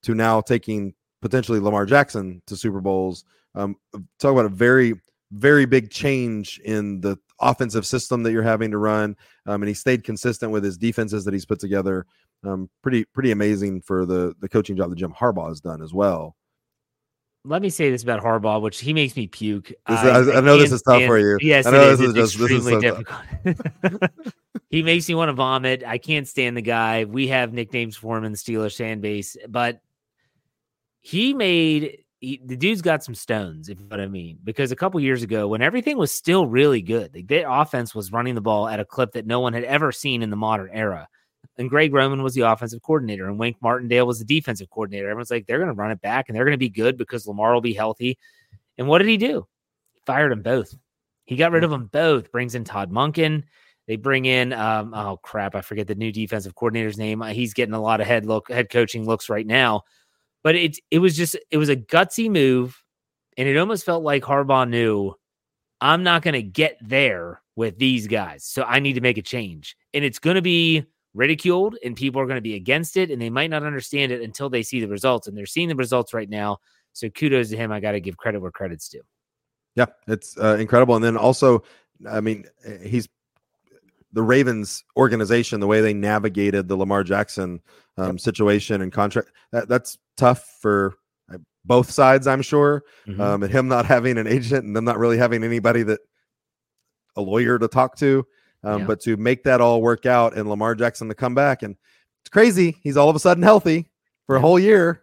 to 0.04 0.14
now 0.14 0.40
taking 0.40 0.94
potentially 1.20 1.58
Lamar 1.58 1.84
Jackson 1.84 2.40
to 2.46 2.56
Super 2.56 2.80
Bowls. 2.80 3.24
Um, 3.56 3.74
talk 4.20 4.30
about 4.30 4.44
a 4.44 4.50
very, 4.50 4.94
very 5.32 5.64
big 5.64 5.90
change 5.90 6.60
in 6.64 7.00
the 7.00 7.16
offensive 7.40 7.84
system 7.84 8.22
that 8.22 8.30
you're 8.30 8.42
having 8.44 8.70
to 8.70 8.78
run. 8.78 9.16
Um, 9.46 9.62
and 9.62 9.68
he 9.68 9.74
stayed 9.74 10.04
consistent 10.04 10.52
with 10.52 10.62
his 10.62 10.78
defenses 10.78 11.24
that 11.24 11.34
he's 11.34 11.46
put 11.46 11.58
together. 11.58 12.06
Um, 12.44 12.70
pretty, 12.82 13.04
pretty 13.06 13.32
amazing 13.32 13.80
for 13.82 14.06
the 14.06 14.32
the 14.38 14.48
coaching 14.48 14.76
job 14.76 14.90
that 14.90 14.96
Jim 14.96 15.12
Harbaugh 15.12 15.48
has 15.48 15.60
done 15.60 15.82
as 15.82 15.92
well. 15.92 16.36
Let 17.46 17.62
me 17.62 17.70
say 17.70 17.90
this 17.90 18.02
about 18.02 18.22
Harbaugh, 18.22 18.60
which 18.60 18.80
he 18.80 18.92
makes 18.92 19.14
me 19.16 19.26
puke. 19.28 19.70
Is- 19.70 19.76
uh, 19.86 20.24
I- 20.34 20.38
I 20.38 20.40
know 20.40 20.58
this 20.58 20.72
is 20.72 20.82
tough 20.82 21.02
for 21.04 21.18
you. 21.18 21.38
Yes, 21.40 21.64
I 21.66 21.70
know 21.70 21.90
it 21.90 21.92
is. 21.92 21.98
this 22.00 22.08
is 22.08 22.14
just- 22.14 22.38
this 22.38 22.50
is 22.50 22.66
extremely 22.66 23.04
so 23.44 23.54
difficult. 23.70 24.10
he 24.70 24.82
makes 24.82 25.08
me 25.08 25.14
want 25.14 25.28
to 25.28 25.32
vomit. 25.32 25.82
I 25.86 25.98
can't 25.98 26.26
stand 26.26 26.56
the 26.56 26.62
guy. 26.62 27.04
We 27.04 27.28
have 27.28 27.52
nicknames 27.52 27.96
for 27.96 28.16
him 28.18 28.24
in 28.24 28.32
the 28.32 28.38
Steelers 28.38 28.76
fan 28.76 29.00
base, 29.00 29.36
but 29.48 29.80
he 31.00 31.34
made 31.34 31.98
he, 32.18 32.40
the 32.44 32.56
dude's 32.56 32.80
got 32.82 33.04
some 33.04 33.14
stones, 33.14 33.68
if 33.68 33.78
you 33.78 33.84
know 33.84 33.90
what 33.96 34.00
I 34.00 34.08
mean. 34.08 34.38
Because 34.42 34.72
a 34.72 34.76
couple 34.76 34.98
years 35.00 35.22
ago, 35.22 35.46
when 35.48 35.60
everything 35.62 35.98
was 35.98 36.10
still 36.12 36.46
really 36.46 36.80
good, 36.80 37.14
like 37.14 37.26
their 37.28 37.48
offense 37.48 37.94
was 37.94 38.10
running 38.10 38.34
the 38.34 38.40
ball 38.40 38.66
at 38.68 38.80
a 38.80 38.84
clip 38.86 39.12
that 39.12 39.26
no 39.26 39.40
one 39.40 39.52
had 39.52 39.64
ever 39.64 39.92
seen 39.92 40.22
in 40.22 40.30
the 40.30 40.36
modern 40.36 40.70
era. 40.72 41.08
And 41.58 41.70
Greg 41.70 41.92
Roman 41.92 42.22
was 42.22 42.34
the 42.34 42.42
offensive 42.42 42.82
coordinator, 42.82 43.26
and 43.28 43.38
Wink 43.38 43.56
Martindale 43.60 44.06
was 44.06 44.18
the 44.18 44.24
defensive 44.24 44.70
coordinator. 44.70 45.08
Everyone's 45.08 45.30
like, 45.30 45.46
they're 45.46 45.58
going 45.58 45.68
to 45.68 45.74
run 45.74 45.90
it 45.90 46.00
back, 46.00 46.28
and 46.28 46.36
they're 46.36 46.44
going 46.44 46.52
to 46.52 46.58
be 46.58 46.68
good 46.68 46.96
because 46.96 47.26
Lamar 47.26 47.54
will 47.54 47.60
be 47.60 47.74
healthy. 47.74 48.18
And 48.78 48.88
what 48.88 48.98
did 48.98 49.08
he 49.08 49.16
do? 49.16 49.46
He 49.92 50.00
fired 50.06 50.32
them 50.32 50.42
both. 50.42 50.74
He 51.24 51.36
got 51.36 51.52
rid 51.52 51.64
of 51.64 51.70
them 51.70 51.86
both. 51.86 52.30
Brings 52.30 52.54
in 52.54 52.64
Todd 52.64 52.90
Monken. 52.90 53.44
They 53.86 53.96
bring 53.96 54.24
in 54.24 54.52
um, 54.52 54.92
oh 54.94 55.18
crap, 55.18 55.54
I 55.54 55.60
forget 55.60 55.86
the 55.86 55.94
new 55.94 56.10
defensive 56.10 56.54
coordinator's 56.54 56.98
name. 56.98 57.22
Uh, 57.22 57.28
He's 57.28 57.54
getting 57.54 57.74
a 57.74 57.80
lot 57.80 58.00
of 58.00 58.06
head 58.06 58.26
look 58.26 58.50
head 58.50 58.70
coaching 58.70 59.06
looks 59.06 59.28
right 59.28 59.46
now. 59.46 59.82
But 60.42 60.56
it 60.56 60.78
it 60.90 60.98
was 60.98 61.16
just 61.16 61.36
it 61.50 61.56
was 61.56 61.68
a 61.68 61.76
gutsy 61.76 62.30
move, 62.30 62.82
and 63.36 63.48
it 63.48 63.56
almost 63.56 63.84
felt 63.84 64.02
like 64.02 64.22
Harbaugh 64.22 64.68
knew 64.68 65.14
I'm 65.80 66.02
not 66.02 66.22
going 66.22 66.34
to 66.34 66.42
get 66.42 66.78
there 66.80 67.42
with 67.54 67.78
these 67.78 68.06
guys, 68.06 68.44
so 68.44 68.62
I 68.64 68.80
need 68.80 68.94
to 68.94 69.00
make 69.00 69.18
a 69.18 69.22
change, 69.22 69.76
and 69.94 70.04
it's 70.04 70.18
going 70.18 70.36
to 70.36 70.42
be 70.42 70.84
ridiculed, 71.16 71.76
and 71.84 71.96
people 71.96 72.20
are 72.20 72.26
going 72.26 72.36
to 72.36 72.42
be 72.42 72.54
against 72.54 72.96
it, 72.96 73.10
and 73.10 73.20
they 73.20 73.30
might 73.30 73.50
not 73.50 73.64
understand 73.64 74.12
it 74.12 74.22
until 74.22 74.48
they 74.50 74.62
see 74.62 74.80
the 74.80 74.88
results, 74.88 75.26
and 75.26 75.36
they're 75.36 75.46
seeing 75.46 75.68
the 75.68 75.74
results 75.74 76.14
right 76.14 76.28
now. 76.28 76.58
So 76.92 77.08
kudos 77.08 77.50
to 77.50 77.56
him. 77.56 77.72
I 77.72 77.80
got 77.80 77.92
to 77.92 78.00
give 78.00 78.16
credit 78.16 78.40
where 78.40 78.50
credit's 78.50 78.88
due. 78.88 79.02
Yeah, 79.74 79.86
it's 80.06 80.38
uh, 80.38 80.56
incredible. 80.58 80.94
And 80.94 81.04
then 81.04 81.16
also, 81.16 81.62
I 82.08 82.20
mean, 82.20 82.46
eh, 82.64 82.78
he's 82.86 83.08
the 84.12 84.22
Ravens 84.22 84.84
organization, 84.96 85.60
the 85.60 85.66
way 85.66 85.82
they 85.82 85.92
navigated 85.92 86.68
the 86.68 86.76
Lamar 86.76 87.04
Jackson 87.04 87.60
um, 87.98 88.18
situation 88.18 88.80
and 88.80 88.90
contract. 88.90 89.30
That, 89.52 89.68
that's 89.68 89.98
tough 90.16 90.56
for 90.60 90.94
uh, 91.32 91.38
both 91.66 91.90
sides, 91.90 92.26
I'm 92.26 92.40
sure. 92.40 92.84
Mhm. 93.06 93.20
Um, 93.20 93.42
and 93.42 93.52
him 93.52 93.68
not 93.68 93.84
having 93.94 94.16
an 94.16 94.26
agent 94.26 94.64
and 94.64 94.74
them 94.74 94.86
not 94.86 94.98
really 94.98 95.18
having 95.18 95.44
anybody 95.44 95.82
that 95.82 96.00
a 97.16 97.20
lawyer 97.20 97.58
to 97.58 97.68
talk 97.68 97.96
to. 97.96 98.26
Um, 98.64 98.80
Yeah. 98.80 98.86
But 98.86 99.00
to 99.02 99.16
make 99.16 99.44
that 99.44 99.60
all 99.60 99.80
work 99.82 100.06
out 100.06 100.36
and 100.36 100.48
Lamar 100.48 100.74
Jackson 100.74 101.08
to 101.08 101.14
come 101.14 101.34
back, 101.34 101.62
and 101.62 101.76
it's 102.22 102.30
crazy. 102.30 102.76
He's 102.82 102.96
all 102.96 103.08
of 103.08 103.16
a 103.16 103.20
sudden 103.20 103.42
healthy 103.42 103.88
for 104.26 104.36
a 104.36 104.40
whole 104.40 104.58
year 104.58 105.02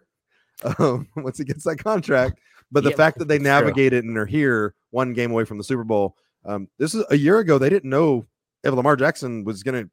um, 0.78 1.08
once 1.16 1.38
he 1.38 1.44
gets 1.44 1.64
that 1.64 1.76
contract. 1.78 2.38
But 2.70 2.84
the 2.84 2.90
Yeah, 2.90 2.96
fact 2.96 3.18
that 3.18 3.28
they 3.28 3.36
it's 3.36 3.42
true. 3.44 3.50
navigated 3.50 4.04
and 4.04 4.16
are 4.18 4.26
here 4.26 4.74
one 4.90 5.12
game 5.12 5.30
away 5.30 5.44
from 5.44 5.58
the 5.58 5.64
Super 5.64 5.84
Bowl. 5.84 6.16
Um, 6.44 6.68
this 6.78 6.94
is 6.94 7.04
a 7.10 7.16
year 7.16 7.38
ago. 7.38 7.56
They 7.58 7.70
didn't 7.70 7.88
know 7.90 8.26
if 8.62 8.74
Lamar 8.74 8.96
Jackson 8.96 9.44
was 9.44 9.62
going 9.62 9.84
to 9.84 9.90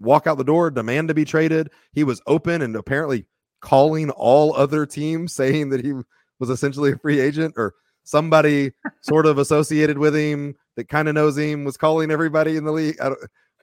walk 0.00 0.26
out 0.26 0.38
the 0.38 0.44
door, 0.44 0.70
demand 0.70 1.08
to 1.08 1.14
be 1.14 1.24
traded. 1.24 1.70
He 1.92 2.04
was 2.04 2.22
open 2.26 2.62
and 2.62 2.76
apparently 2.76 3.26
calling 3.60 4.10
all 4.10 4.54
other 4.54 4.86
teams, 4.86 5.34
saying 5.40 5.70
that 5.70 5.84
he 5.84 5.92
was 6.38 6.50
essentially 6.50 6.92
a 6.92 6.98
free 6.98 7.20
agent 7.20 7.54
or 7.56 7.74
somebody 8.04 8.72
sort 9.02 9.26
of 9.26 9.38
associated 9.38 9.98
with 9.98 10.14
him 10.14 10.54
that 10.80 10.88
kind 10.88 11.08
of 11.08 11.14
knows 11.14 11.36
him 11.36 11.64
was 11.64 11.76
calling 11.76 12.10
everybody 12.10 12.56
in 12.56 12.64
the 12.64 12.72
league. 12.72 12.96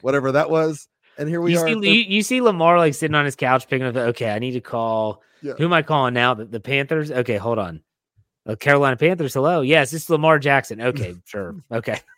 Whatever 0.01 0.31
that 0.33 0.51
was. 0.51 0.87
and 1.17 1.27
here 1.27 1.41
we 1.41 1.53
you 1.53 1.59
are. 1.59 1.67
see, 1.67 1.73
you, 1.73 2.05
you 2.17 2.21
see 2.21 2.41
Lamar 2.41 2.77
like 2.77 2.93
sitting 2.93 3.15
on 3.15 3.25
his 3.25 3.35
couch 3.35 3.67
picking 3.67 3.87
up. 3.87 3.95
The, 3.95 4.01
okay, 4.09 4.29
I 4.29 4.37
need 4.37 4.51
to 4.51 4.61
call. 4.61 5.23
Yeah. 5.41 5.53
Who 5.57 5.65
am 5.65 5.73
I 5.73 5.81
calling 5.81 6.13
now? 6.13 6.35
The, 6.35 6.45
the 6.45 6.59
Panthers. 6.59 7.09
Okay, 7.11 7.37
hold 7.37 7.57
on. 7.57 7.81
Uh, 8.45 8.55
Carolina 8.55 8.95
Panthers. 8.95 9.33
Hello. 9.33 9.61
Yes, 9.61 9.89
this 9.89 10.03
is 10.03 10.09
Lamar 10.11 10.37
Jackson. 10.37 10.79
Okay, 10.79 11.15
sure. 11.25 11.55
Okay. 11.71 11.99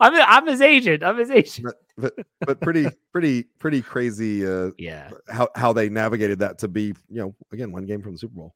I'm 0.00 0.14
I'm 0.14 0.46
his 0.46 0.60
agent. 0.60 1.02
I'm 1.04 1.16
his 1.18 1.30
agent. 1.30 1.74
but 1.98 2.14
but 2.40 2.60
pretty 2.60 2.86
pretty 3.12 3.44
pretty 3.58 3.82
crazy 3.82 4.46
uh 4.46 4.70
Yeah. 4.78 5.10
how 5.28 5.48
how 5.54 5.72
they 5.72 5.88
navigated 5.88 6.38
that 6.40 6.58
to 6.58 6.68
be 6.68 6.94
you 7.08 7.20
know 7.20 7.34
again 7.52 7.70
one 7.72 7.84
game 7.86 8.02
from 8.02 8.12
the 8.12 8.18
Super 8.18 8.34
Bowl. 8.34 8.54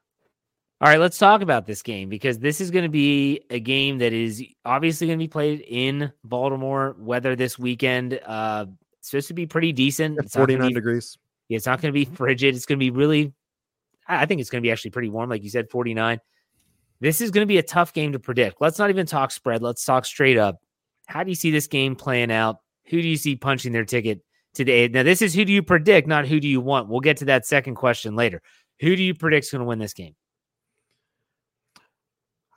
All 0.79 0.89
right, 0.89 1.01
let's 1.01 1.17
talk 1.17 1.41
about 1.41 1.67
this 1.67 1.83
game 1.83 2.11
because 2.11 2.39
this 2.39 2.61
is 2.61 2.71
going 2.71 2.83
to 2.85 2.91
be 2.91 3.41
a 3.49 3.59
game 3.59 3.99
that 3.99 4.13
is 4.13 4.45
obviously 4.65 5.07
going 5.07 5.19
to 5.19 5.23
be 5.23 5.29
played 5.29 5.65
in 5.67 6.13
Baltimore. 6.23 6.97
Weather 6.99 7.35
this 7.35 7.59
weekend 7.59 8.21
uh 8.27 8.67
it's 8.99 9.11
supposed 9.11 9.29
to 9.29 9.35
be 9.35 9.47
pretty 9.47 9.73
decent. 9.73 10.19
It's 10.19 10.35
not 10.35 10.41
Forty 10.41 10.55
gonna 10.55 10.65
nine 10.65 10.71
be- 10.71 10.75
degrees. 10.75 11.17
Yeah, 11.49 11.57
it's 11.57 11.67
not 11.67 11.81
going 11.81 11.95
to 11.95 11.99
be 11.99 12.05
frigid. 12.05 12.57
It's 12.57 12.67
going 12.67 12.79
to 12.79 12.85
be 12.85 12.91
really, 12.91 13.33
I 14.09 14.23
I 14.23 14.27
think 14.27 14.41
it's 14.41 14.51
going 14.51 14.61
to 14.61 14.67
be 14.67 14.73
actually 14.73 14.91
pretty 14.91 15.09
warm, 15.09 15.31
like 15.31 15.45
you 15.45 15.51
said, 15.51 15.71
49. 15.71 16.19
This 16.99 17.21
is 17.21 17.31
going 17.31 17.43
to 17.43 17.47
be 17.47 17.59
a 17.59 17.63
tough 17.63 17.93
game 17.93 18.13
to 18.13 18.19
predict. 18.19 18.61
Let's 18.61 18.81
not 18.81 18.91
even 18.91 19.07
talk 19.07 19.31
spread. 19.31 19.63
Let's 19.63 19.85
talk 19.85 20.05
straight 20.05 20.39
up. 20.39 20.57
How 21.07 21.23
do 21.23 21.31
you 21.31 21.37
see 21.37 21.53
this 21.53 21.69
game 21.69 21.95
playing 21.95 22.33
out? 22.33 22.57
Who 22.87 23.01
do 23.01 23.07
you 23.09 23.17
see 23.17 23.37
punching 23.37 23.73
their 23.73 23.85
ticket 23.85 24.23
today? 24.55 24.89
Now, 24.89 25.05
this 25.05 25.23
is 25.23 25.35
who 25.35 25.45
do 25.45 25.53
you 25.53 25.63
predict, 25.63 26.09
not 26.09 26.27
who 26.27 26.41
do 26.41 26.49
you 26.49 26.61
want. 26.61 26.89
We'll 26.89 27.01
get 27.01 27.19
to 27.19 27.27
that 27.27 27.47
second 27.47 27.77
question 27.77 28.17
later. 28.17 28.43
Who 28.81 28.97
do 28.97 29.05
you 29.05 29.15
predict 29.15 29.45
is 29.47 29.53
going 29.53 29.61
to 29.61 29.67
win 29.67 29.79
this 29.79 29.93
game? 29.93 30.17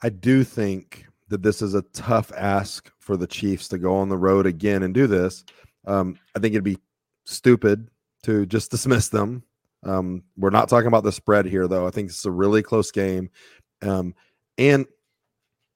I 0.02 0.10
do 0.10 0.44
think 0.44 1.06
that 1.30 1.44
this 1.44 1.62
is 1.62 1.74
a 1.74 1.84
tough 1.94 2.32
ask 2.36 2.92
for 3.00 3.18
the 3.18 3.28
Chiefs 3.28 3.68
to 3.70 3.78
go 3.78 3.96
on 3.96 4.10
the 4.10 4.18
road 4.18 4.46
again 4.46 4.84
and 4.84 4.94
do 4.94 5.08
this. 5.08 5.44
Um, 5.86 6.18
I 6.36 6.40
think 6.40 6.54
it'd 6.54 6.64
be 6.64 6.80
stupid 7.26 7.90
to 8.24 8.46
just 8.46 8.72
dismiss 8.72 9.10
them. 9.10 9.44
Um, 9.84 10.24
we're 10.38 10.50
not 10.50 10.70
talking 10.70 10.88
about 10.88 11.04
the 11.04 11.12
spread 11.12 11.46
here, 11.46 11.68
though. 11.68 11.88
I 11.88 11.92
think 11.92 12.10
it's 12.10 12.26
a 12.26 12.32
really 12.32 12.62
close 12.62 12.92
game. 12.92 13.30
Um, 13.82 14.14
and 14.58 14.86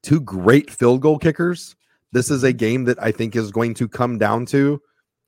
two 0.01 0.19
great 0.19 0.69
field 0.69 1.01
goal 1.01 1.17
kickers. 1.17 1.75
This 2.11 2.29
is 2.29 2.43
a 2.43 2.53
game 2.53 2.83
that 2.85 3.01
I 3.01 3.11
think 3.11 3.35
is 3.35 3.51
going 3.51 3.73
to 3.75 3.87
come 3.87 4.17
down 4.17 4.45
to 4.47 4.81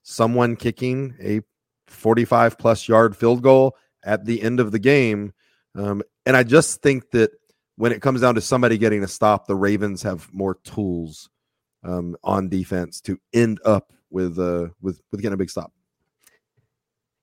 someone 0.03 0.55
kicking 0.55 1.15
a 1.21 1.41
45 1.87 2.57
plus 2.57 2.87
yard 2.87 3.15
field 3.15 3.41
goal 3.41 3.75
at 4.03 4.25
the 4.25 4.41
end 4.41 4.59
of 4.59 4.71
the 4.71 4.79
game. 4.79 5.33
Um, 5.73 6.03
and 6.25 6.37
I 6.37 6.43
just 6.43 6.81
think 6.81 7.11
that 7.11 7.31
when 7.77 7.91
it 7.91 8.01
comes 8.01 8.22
down 8.22 8.36
to 8.36 8.41
somebody 8.41 8.77
getting 8.77 9.03
a 9.03 9.08
stop, 9.08 9.48
the 9.48 9.55
Ravens 9.55 10.01
have 10.03 10.29
more 10.34 10.55
tools 10.63 11.29
um, 11.84 12.15
on 12.24 12.50
defense 12.50 13.01
to 13.01 13.20
end 13.34 13.60
up 13.65 13.91
with 14.12 14.39
uh 14.39 14.67
with 14.82 15.01
with 15.12 15.22
getting 15.22 15.34
a 15.34 15.38
big 15.38 15.50
stop. 15.50 15.72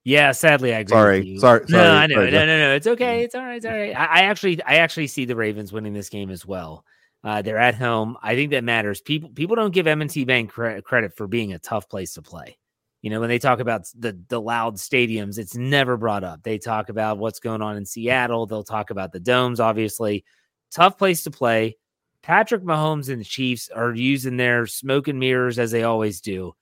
Yeah, 0.04 0.32
sadly, 0.32 0.74
I 0.74 0.80
agree. 0.80 0.90
Sorry, 0.92 1.26
you. 1.26 1.38
sorry, 1.38 1.64
No, 1.68 1.92
I 1.92 2.06
know. 2.06 2.16
sorry, 2.16 2.30
no, 2.32 2.44
no, 2.44 2.58
no. 2.58 2.74
It's 2.74 2.86
okay. 2.88 3.22
It's 3.22 3.34
all 3.34 3.42
right. 3.42 3.56
It's 3.56 3.66
all 3.66 3.72
right. 3.72 3.96
I, 3.96 4.04
I 4.04 4.20
actually, 4.22 4.60
I 4.64 4.76
actually 4.76 5.06
see 5.06 5.24
the 5.24 5.36
Ravens 5.36 5.72
winning 5.72 5.92
this 5.92 6.08
game 6.08 6.30
as 6.30 6.44
well. 6.44 6.84
Uh, 7.22 7.40
they're 7.40 7.56
at 7.58 7.76
home. 7.76 8.16
I 8.20 8.34
think 8.34 8.50
that 8.50 8.64
matters. 8.64 9.00
People, 9.00 9.30
people 9.30 9.54
don't 9.54 9.72
give 9.72 9.86
M&T 9.86 10.24
Bank 10.24 10.50
cre- 10.50 10.80
credit 10.80 11.16
for 11.16 11.28
being 11.28 11.52
a 11.52 11.58
tough 11.60 11.88
place 11.88 12.14
to 12.14 12.22
play. 12.22 12.58
You 13.00 13.10
know, 13.10 13.20
when 13.20 13.28
they 13.28 13.38
talk 13.38 13.60
about 13.60 13.86
the 13.96 14.18
the 14.28 14.40
loud 14.40 14.76
stadiums, 14.76 15.38
it's 15.38 15.56
never 15.56 15.96
brought 15.96 16.24
up. 16.24 16.42
They 16.42 16.58
talk 16.58 16.88
about 16.88 17.18
what's 17.18 17.40
going 17.40 17.62
on 17.62 17.76
in 17.76 17.84
Seattle. 17.84 18.46
They'll 18.46 18.62
talk 18.64 18.90
about 18.90 19.12
the 19.12 19.20
domes. 19.20 19.58
Obviously, 19.60 20.24
tough 20.72 20.98
place 20.98 21.22
to 21.24 21.30
play. 21.30 21.76
Patrick 22.22 22.62
Mahomes 22.62 23.08
and 23.08 23.20
the 23.20 23.24
Chiefs 23.24 23.68
are 23.68 23.94
using 23.94 24.36
their 24.36 24.66
smoke 24.66 25.08
and 25.08 25.18
mirrors 25.18 25.58
as 25.58 25.70
they 25.70 25.82
always 25.82 26.20
do. 26.20 26.54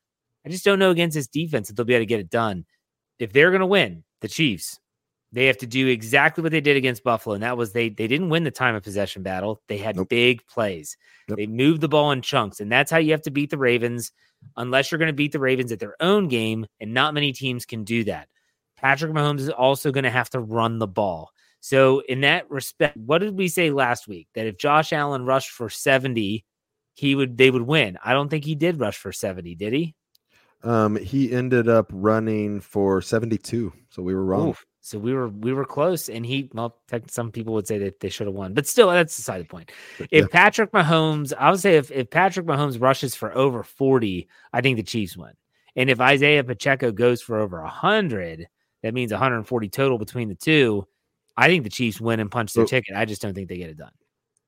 I 0.44 0.48
just 0.48 0.64
don't 0.64 0.78
know 0.78 0.90
against 0.90 1.14
this 1.14 1.26
defense 1.26 1.68
that 1.68 1.76
they'll 1.76 1.84
be 1.84 1.94
able 1.94 2.02
to 2.02 2.06
get 2.06 2.20
it 2.20 2.30
done. 2.30 2.64
If 3.18 3.32
they're 3.32 3.50
going 3.50 3.60
to 3.60 3.66
win, 3.66 4.04
the 4.22 4.28
Chiefs, 4.28 4.80
they 5.32 5.46
have 5.46 5.58
to 5.58 5.66
do 5.66 5.86
exactly 5.86 6.42
what 6.42 6.50
they 6.50 6.60
did 6.62 6.76
against 6.76 7.04
Buffalo, 7.04 7.34
and 7.34 7.42
that 7.42 7.56
was 7.56 7.72
they 7.72 7.88
they 7.90 8.08
didn't 8.08 8.30
win 8.30 8.44
the 8.44 8.50
time 8.50 8.74
of 8.74 8.82
possession 8.82 9.22
battle. 9.22 9.60
They 9.68 9.78
had 9.78 9.96
Nope. 9.96 10.08
big 10.08 10.46
plays. 10.46 10.96
Yep. 11.28 11.36
They 11.36 11.46
moved 11.46 11.82
the 11.82 11.88
ball 11.88 12.10
in 12.10 12.22
chunks, 12.22 12.60
and 12.60 12.72
that's 12.72 12.90
how 12.90 12.98
you 12.98 13.12
have 13.12 13.22
to 13.22 13.30
beat 13.30 13.50
the 13.50 13.58
Ravens. 13.58 14.12
Unless 14.56 14.90
you're 14.90 14.98
going 14.98 15.08
to 15.08 15.12
beat 15.12 15.32
the 15.32 15.38
Ravens 15.38 15.70
at 15.70 15.78
their 15.78 15.94
own 16.00 16.28
game, 16.28 16.66
and 16.80 16.94
not 16.94 17.12
many 17.12 17.32
teams 17.32 17.66
can 17.66 17.84
do 17.84 18.04
that. 18.04 18.28
Patrick 18.78 19.12
Mahomes 19.12 19.40
is 19.40 19.50
also 19.50 19.92
going 19.92 20.04
to 20.04 20.10
have 20.10 20.30
to 20.30 20.40
run 20.40 20.78
the 20.78 20.86
ball. 20.86 21.30
So, 21.60 22.00
in 22.00 22.22
that 22.22 22.50
respect, 22.50 22.96
what 22.96 23.18
did 23.18 23.36
we 23.36 23.48
say 23.48 23.70
last 23.70 24.08
week? 24.08 24.28
That 24.34 24.46
if 24.46 24.58
Josh 24.58 24.92
Allen 24.92 25.26
rushed 25.26 25.50
for 25.50 25.68
70, 25.68 26.44
he 26.94 27.14
would 27.14 27.36
they 27.36 27.50
would 27.50 27.62
win. 27.62 27.98
I 28.04 28.12
don't 28.12 28.28
think 28.28 28.44
he 28.44 28.54
did 28.54 28.80
rush 28.80 28.96
for 28.96 29.12
70, 29.12 29.54
did 29.54 29.72
he? 29.72 29.94
Um, 30.62 30.96
he 30.96 31.32
ended 31.32 31.68
up 31.68 31.90
running 31.90 32.60
for 32.60 33.00
72, 33.00 33.72
so 33.90 34.02
we 34.02 34.14
were 34.14 34.24
wrong. 34.24 34.50
Oof. 34.50 34.66
So 34.82 34.98
we 34.98 35.12
were 35.12 35.28
we 35.28 35.52
were 35.52 35.66
close, 35.66 36.08
and 36.08 36.24
he 36.24 36.48
well, 36.54 36.78
some 37.08 37.30
people 37.30 37.52
would 37.54 37.66
say 37.66 37.76
that 37.78 38.00
they 38.00 38.08
should 38.08 38.26
have 38.26 38.34
won, 38.34 38.54
but 38.54 38.66
still, 38.66 38.90
that's 38.90 39.14
beside 39.14 39.42
the 39.42 39.44
point. 39.44 39.72
If 39.98 40.08
yeah, 40.10 40.26
Patrick 40.30 40.72
Mahomes, 40.72 41.34
I 41.38 41.50
would 41.50 41.60
say 41.60 41.76
if 41.76 41.90
if 41.90 42.08
Patrick 42.08 42.46
Mahomes 42.46 42.80
rushes 42.80 43.14
for 43.14 43.36
over 43.36 43.62
forty, 43.62 44.28
I 44.54 44.62
think 44.62 44.78
the 44.78 44.82
Chiefs 44.82 45.18
win. 45.18 45.32
And 45.76 45.90
if 45.90 46.00
Isaiah 46.00 46.42
Pacheco 46.42 46.92
goes 46.92 47.20
for 47.20 47.38
over 47.38 47.62
hundred, 47.62 48.48
that 48.82 48.94
means 48.94 49.12
140 49.12 49.68
total 49.68 49.98
between 49.98 50.28
the 50.30 50.34
two. 50.34 50.86
I 51.40 51.48
think 51.48 51.64
the 51.64 51.70
Chiefs 51.70 52.00
win 52.00 52.20
and 52.20 52.30
punch 52.30 52.52
their 52.52 52.66
So- 52.66 52.70
ticket. 52.70 52.94
I 52.96 53.04
just 53.04 53.22
don't 53.22 53.34
think 53.34 53.48
they 53.48 53.56
get 53.56 53.70
it 53.70 53.78
done. 53.78 53.92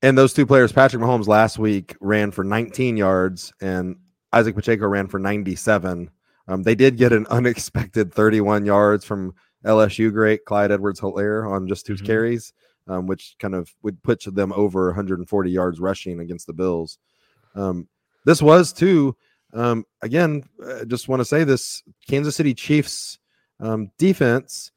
and 0.01 0.17
those 0.17 0.33
two 0.33 0.45
players, 0.45 0.71
Patrick 0.73 1.01
Mahomes 1.01 1.27
last 1.27 1.57
week 1.57 1.95
ran 2.01 2.29
for 2.31 2.43
19 2.43 2.97
yards, 2.97 3.53
and 3.61 3.95
Isaac 4.33 4.53
Pacheco 4.55 4.85
ran 4.87 5.07
for 5.07 5.17
97. 5.19 6.09
Um, 6.49 6.61
they 6.63 6.75
did 6.75 6.97
get 6.97 7.13
an 7.13 7.25
unexpected 7.29 8.13
31 8.13 8.65
yards 8.65 9.05
from 9.05 9.33
LSU 9.65 10.11
great 10.11 10.43
Clyde 10.43 10.71
Edwards 10.73 10.99
Helaire 10.99 11.49
on 11.49 11.67
just 11.69 11.85
2 11.85 11.93
Mhm. 11.95 12.05
carries, 12.05 12.51
um, 12.87 13.07
which 13.07 13.35
kind 13.39 13.55
of 13.55 13.73
would 13.81 14.03
put 14.03 14.21
them 14.25 14.51
over 14.53 14.87
140 14.89 15.49
yards 15.49 15.79
rushing 15.79 16.19
against 16.19 16.47
the 16.47 16.53
Bills. 16.53 16.97
Um, 17.55 17.87
this 18.25 18.41
was 18.41 18.73
too. 18.73 19.15
Um, 19.53 19.85
again, 20.01 20.43
I 20.81 20.83
just 20.83 21.07
want 21.07 21.21
to 21.21 21.25
say 21.25 21.43
this: 21.45 21.81
Kansas 22.09 22.35
City 22.35 22.53
Chiefs 22.53 23.19
um, 23.61 23.89
defense. 23.97 24.71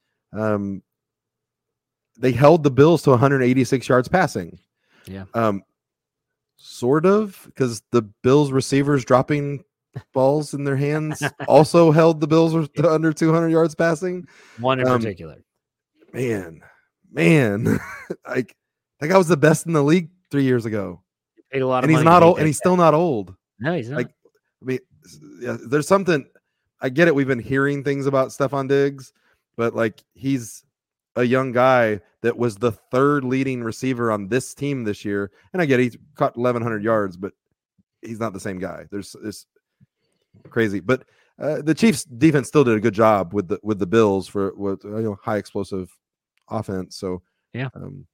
They 2.19 2.33
held 2.33 2.63
the 2.63 2.71
Bills 2.71 3.03
to 3.03 3.11
186 3.11 3.89
yards 3.89 4.09
passing. 4.09 4.59
Yeah. 5.07 5.25
Um, 5.35 5.63
sort 6.57 7.07
of 7.07 7.41
because 7.47 7.83
the 7.93 8.03
Bills 8.23 8.51
receivers 8.53 9.05
dropping 9.05 9.63
balls 10.13 10.55
in 10.55 10.65
their 10.65 10.77
hands 10.77 11.23
also 11.49 11.91
held 11.91 12.21
the 12.21 12.27
Bills 12.27 12.69
to 12.77 12.91
under 12.91 13.13
200 13.13 13.49
yards 13.49 13.75
passing. 13.75 14.27
One 14.59 14.81
in 14.81 14.89
Um, 14.89 15.01
particular. 15.01 15.43
Man, 16.13 16.61
man, 17.13 17.79
like 18.29 18.57
that 19.01 19.09
guy 19.09 19.19
was 19.19 19.29
the 19.29 19.37
best 19.37 19.67
in 19.67 19.73
the 19.75 19.83
league 19.83 20.11
three 20.31 20.45
years 20.45 20.65
ago, 20.65 21.03
Paid 21.53 21.63
a 21.63 21.67
lot 21.67 21.85
of 21.85 21.89
and 21.91 21.97
he's 21.97 22.05
not 22.05 22.23
old, 22.23 22.39
and 22.39 22.47
he's 22.47 22.57
still 22.57 22.77
not 22.77 22.95
old. 22.95 23.35
no, 23.61 23.75
he's 23.75 23.91
not. 23.91 23.97
like, 23.99 24.09
I 24.09 24.65
mean, 24.65 24.79
yeah, 25.41 25.57
there's 25.69 25.87
something. 25.87 26.27
I 26.81 26.89
get 26.89 27.07
it. 27.09 27.15
We've 27.15 27.27
been 27.27 27.39
hearing 27.39 27.85
things 27.85 28.07
about 28.07 28.29
Stefon 28.29 28.69
Diggs, 28.69 29.13
but 29.57 29.75
like 29.75 30.03
he's 30.15 30.65
a 31.17 31.25
young 31.25 31.53
guy 31.53 32.01
that 32.23 32.37
was 32.37 32.57
the 32.57 32.73
third 32.73 33.25
leading 33.25 33.63
receiver 33.63 34.13
on 34.13 34.29
this 34.29 34.55
team 34.55 34.85
this 34.85 35.05
year. 35.05 35.31
And 35.53 35.61
I 35.61 35.67
get 35.67 35.81
he's 35.81 35.97
caught 36.15 36.37
1,100 36.37 36.83
yards, 36.85 37.17
but 37.17 37.33
he's 38.03 38.21
not 38.21 38.33
the 38.33 38.41
same 38.41 38.59
guy. 38.59 38.87
There's 38.91 39.17
it's 39.25 39.47
crazy. 40.51 40.81
But 40.81 41.05
uh, 41.39 41.63
the 41.63 41.75
Chiefs 41.75 42.05
defense 42.05 42.49
still 42.49 42.65
did 42.65 42.77
a 42.77 42.81
good 42.81 42.95
job 42.95 43.33
with 43.35 43.49
the 43.49 43.59
with 43.63 43.79
the 43.79 43.87
Bills 43.87 44.29
for 44.29 44.55
with 44.55 44.85
you 44.85 44.91
know 44.91 45.19
high 45.23 45.37
explosive 45.37 45.97
offense. 46.49 46.97
So 46.97 47.23
Yeah. 47.53 47.69
um, 47.75 48.07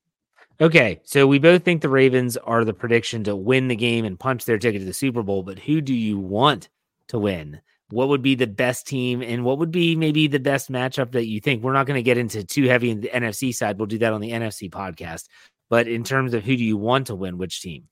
Okay, 0.61 1.01
so 1.03 1.27
we 1.27 1.39
both 1.41 1.65
think 1.65 1.83
the 1.83 1.89
Ravens 1.89 2.37
are 2.37 2.65
the 2.65 2.75
prediction 2.75 3.25
to 3.25 3.35
win 3.35 3.67
the 3.69 3.77
game 3.77 4.05
and 4.05 4.21
punch 4.21 4.45
their 4.45 4.59
ticket 4.59 4.81
to 4.83 4.87
the 4.87 4.93
Super 4.93 5.23
Bowl, 5.23 5.43
but 5.43 5.59
who 5.59 5.81
do 5.81 5.95
you 5.95 6.19
want 6.19 6.69
to 7.09 7.19
win? 7.19 7.61
What 7.93 8.09
would 8.09 8.23
be 8.23 8.35
the 8.35 8.47
best 8.47 8.87
team 8.87 9.21
and 9.21 9.45
what 9.45 9.59
would 9.59 9.71
be 9.71 9.95
maybe 9.97 10.27
the 10.27 10.41
best 10.41 10.73
matchup 10.73 11.13
that 11.13 11.27
you 11.27 11.41
think? 11.41 11.63
We're 11.63 11.75
not 11.75 11.87
going 11.87 11.99
to 11.99 12.03
get 12.03 12.17
into 12.17 12.43
too 12.43 12.65
heavy 12.65 12.89
in 12.89 13.03
the 13.03 13.09
NFC 13.11 13.55
side. 13.55 13.79
We'll 13.79 13.87
do 13.87 13.99
that 13.99 14.15
on 14.15 14.23
the 14.23 14.31
NFC 14.31 14.71
podcast. 14.71 15.29
But 15.69 15.89
in 15.89 16.03
terms 16.03 16.33
of 16.33 16.43
who 16.43 16.57
do 16.57 16.65
you 16.65 16.79
want 16.79 17.09
to 17.09 17.15
win, 17.15 17.37
which 17.37 17.61
team? 17.61 17.89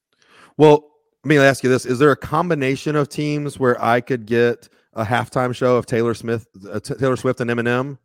Well, 0.57 0.85
let 1.23 1.28
me 1.28 1.37
ask 1.37 1.62
you 1.62 1.69
this: 1.69 1.85
Is 1.85 1.99
there 1.99 2.11
a 2.12 2.16
combination 2.16 2.97
of 2.97 3.11
teams 3.11 3.59
where 3.59 3.83
I 3.83 4.00
could 4.00 4.25
get 4.25 4.71
a 4.95 5.04
halftime 5.04 5.54
show 5.54 5.76
of 5.76 5.85
Taylor 5.85 6.14
Smith, 6.14 6.47
uh, 6.71 6.80
T- 6.80 6.95
Taylor 6.95 7.16
Swift, 7.16 7.40
and 7.42 7.50
Eminem? 7.50 7.99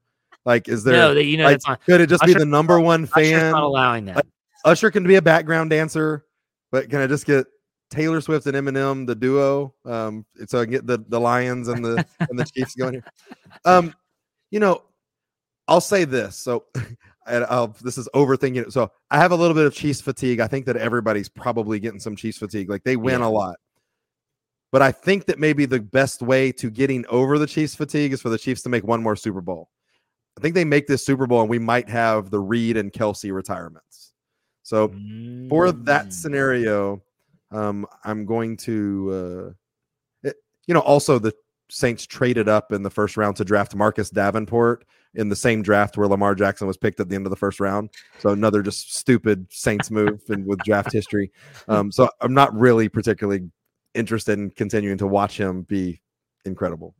Like, 0.43 0.67
is 0.67 0.83
there? 0.83 0.95
no, 0.95 1.13
that 1.13 1.23
you 1.23 1.37
know 1.37 1.45
like, 1.45 1.61
not. 1.65 1.81
could 1.85 2.01
it 2.01 2.09
just 2.09 2.23
Usher- 2.23 2.33
be 2.33 2.39
the 2.39 2.45
number 2.45 2.77
one 2.77 3.05
fan? 3.05 3.35
Usher's 3.35 3.51
not 3.53 3.63
allowing 3.63 4.05
that. 4.05 4.17
like- 4.17 4.25
Usher 4.65 4.91
can 4.91 5.07
be 5.07 5.15
a 5.15 5.21
background 5.21 5.69
dancer, 5.69 6.25
but 6.73 6.89
can 6.89 6.99
I 6.99 7.07
just 7.07 7.25
get 7.25 7.47
Taylor 7.89 8.21
Swift 8.21 8.45
and 8.47 8.55
Eminem, 8.55 9.05
the 9.07 9.15
duo? 9.15 9.73
Um, 9.85 10.25
so 10.47 10.59
I 10.61 10.65
get 10.65 10.87
the 10.87 11.03
the 11.07 11.19
Lions 11.19 11.67
and 11.67 11.83
the 11.83 12.05
and 12.29 12.37
the 12.39 12.43
Chiefs 12.55 12.75
going 12.75 12.93
here. 12.93 13.03
Um, 13.65 13.93
you 14.51 14.59
know, 14.59 14.81
I'll 15.67 15.81
say 15.81 16.03
this. 16.05 16.35
So, 16.37 16.65
and 17.27 17.45
I'll, 17.45 17.67
this 17.83 17.97
is 17.97 18.07
overthinking 18.13 18.57
it. 18.67 18.73
So 18.73 18.91
I 19.11 19.17
have 19.17 19.31
a 19.31 19.35
little 19.35 19.55
bit 19.55 19.65
of 19.65 19.73
Chiefs 19.73 20.01
fatigue. 20.01 20.39
I 20.39 20.47
think 20.47 20.65
that 20.67 20.77
everybody's 20.77 21.29
probably 21.29 21.79
getting 21.79 21.99
some 21.99 22.15
Chiefs 22.15 22.37
fatigue. 22.37 22.69
Like 22.69 22.83
they 22.83 22.95
win 22.95 23.21
Yeah. 23.21 23.27
a 23.27 23.29
lot, 23.29 23.55
But 24.71 24.81
I 24.81 24.91
think 24.91 25.25
that 25.25 25.39
maybe 25.39 25.65
the 25.65 25.79
best 25.79 26.21
way 26.21 26.51
to 26.53 26.69
getting 26.69 27.05
over 27.07 27.39
the 27.39 27.47
Chiefs 27.47 27.75
fatigue 27.75 28.13
is 28.13 28.21
for 28.21 28.29
the 28.29 28.37
Chiefs 28.37 28.61
to 28.63 28.69
make 28.69 28.83
one 28.83 29.01
more 29.01 29.15
Super 29.15 29.41
Bowl. 29.41 29.69
I 30.37 30.41
think 30.41 30.53
they 30.53 30.65
make 30.65 30.85
this 30.87 31.05
Super 31.05 31.27
Bowl 31.27 31.41
and 31.41 31.49
we 31.49 31.59
might 31.59 31.87
have 31.89 32.29
the 32.29 32.39
Reid 32.39 32.77
and 32.77 32.91
Kelce 32.91 33.33
retirements. 33.33 34.11
So 34.63 34.89
for 35.49 35.71
that 35.71 36.07
Mm. 36.07 36.13
scenario, 36.13 37.01
um, 37.51 37.85
I'm 38.03 38.25
going 38.25 38.57
to, 38.57 39.53
uh, 40.23 40.27
it- 40.29 40.37
you 40.67 40.73
know, 40.73 40.81
also 40.81 41.19
the 41.19 41.33
Saints 41.69 42.05
traded 42.05 42.47
up 42.47 42.71
in 42.71 42.83
the 42.83 42.89
first 42.91 43.17
round 43.17 43.35
to 43.37 43.43
draft 43.45 43.73
Marcus 43.75 44.09
Davenport 44.11 44.85
in 45.15 45.29
the 45.29 45.35
same 45.35 45.63
draft 45.63 45.97
where 45.97 46.07
Lamar 46.07 46.35
Jackson 46.35 46.67
was 46.67 46.77
picked 46.77 46.99
at 46.99 47.09
the 47.09 47.15
end 47.15 47.25
of 47.25 47.31
the 47.31 47.35
first 47.35 47.59
round. 47.59 47.89
So 48.19 48.29
another 48.29 48.61
just 48.61 48.95
stupid 48.95 49.47
Saints 49.49 49.89
move 49.89 50.21
and 50.29 50.45
with 50.45 50.59
draft 50.59 50.91
history. 50.91 51.31
Um, 51.67 51.91
so 51.91 52.09
I'm 52.21 52.33
not 52.35 52.53
really 52.53 52.87
particularly 52.89 53.49
interested 53.95 54.37
in 54.37 54.51
continuing 54.51 54.97
to 54.99 55.07
watch 55.07 55.37
him 55.39 55.63
be 55.63 56.01
incredible. 56.45 56.93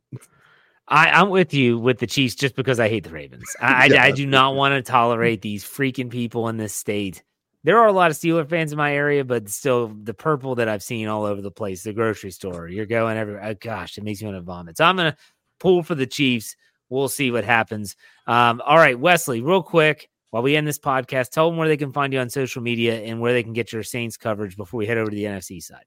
I, 0.88 1.10
I'm 1.10 1.30
with 1.30 1.54
you 1.54 1.78
with 1.78 2.00
the 2.00 2.08
Chiefs 2.08 2.36
just 2.36 2.56
because 2.56 2.80
I 2.80 2.90
hate 2.90 3.04
the 3.04 3.10
Ravens. 3.12 3.44
I, 3.60 3.84
I- 3.84 3.86
Yeah, 3.92 4.04
I, 4.04 4.08
that's 4.08 4.18
do 4.18 4.26
not 4.28 4.56
want 4.56 4.74
to 4.74 4.82
tolerate 4.92 5.42
these 5.42 5.64
freaking 5.64 6.10
people 6.10 6.48
in 6.50 6.58
this 6.58 6.74
state. 6.74 7.24
There 7.66 7.80
are 7.80 7.88
a 7.88 7.92
lot 7.92 8.12
of 8.12 8.18
Steeler 8.18 8.48
fans 8.48 8.72
in 8.72 8.78
my 8.78 8.94
area, 8.94 9.26
but 9.26 9.50
still, 9.50 9.88
the 10.04 10.14
purple 10.14 10.54
that 10.54 10.70
I've 10.70 10.84
seen 10.84 11.08
all 11.08 11.26
over 11.26 11.42
the 11.42 11.50
place, 11.50 11.82
the 11.82 11.94
grocery 11.94 12.30
store, 12.30 12.68
you're 12.68 12.86
going 12.86 13.18
everywhere. 13.18 13.44
Oh, 13.44 13.56
gosh, 13.56 13.98
it 13.98 14.04
makes 14.04 14.22
me 14.22 14.28
want 14.28 14.38
to 14.38 14.42
vomit. 14.42 14.78
So 14.78 14.86
I'm 14.86 14.96
going 14.96 15.12
to 15.12 15.18
pull 15.60 15.82
for 15.82 15.96
the 15.96 16.06
Chiefs. 16.06 16.56
We'll 16.90 17.10
see 17.10 17.32
what 17.32 17.44
happens. 17.44 17.96
Um, 18.28 18.62
all 18.64 18.78
right, 18.78 19.00
Wesley, 19.00 19.42
real 19.42 19.64
quick, 19.64 20.12
while 20.30 20.44
we 20.44 20.56
end 20.56 20.68
this 20.68 20.78
podcast, 20.78 21.32
tell 21.32 21.50
them 21.50 21.58
where 21.58 21.68
they 21.68 21.76
can 21.76 21.92
find 21.92 22.14
you 22.14 22.20
on 22.20 22.30
social 22.30 22.62
media 22.62 23.02
and 23.02 23.20
where 23.20 23.34
they 23.34 23.42
can 23.42 23.54
get 23.54 23.74
your 23.74 23.82
Saints 23.82 24.16
coverage 24.16 24.56
before 24.56 24.78
we 24.78 24.86
head 24.86 25.00
over 25.00 25.10
to 25.10 25.16
the 25.16 25.24
NFC 25.24 25.60
side. 25.60 25.86